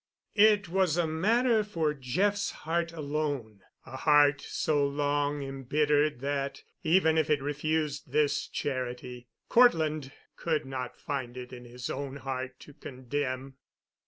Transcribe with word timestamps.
It 0.33 0.67
was 0.67 0.97
a 0.97 1.05
matter 1.05 1.63
for 1.63 1.93
Jeff's 1.93 2.49
heart 2.65 2.91
alone—a 2.91 3.97
heart 3.97 4.41
so 4.41 4.83
long 4.83 5.43
embittered 5.43 6.21
that 6.21 6.63
even 6.81 7.19
if 7.19 7.29
it 7.29 7.39
refused 7.39 8.11
this 8.11 8.47
charity, 8.47 9.27
Cortland 9.47 10.11
could 10.35 10.65
not 10.65 10.99
find 10.99 11.37
it 11.37 11.53
in 11.53 11.65
his 11.65 11.87
own 11.87 12.15
heart 12.15 12.59
to 12.61 12.73
condemn. 12.73 13.57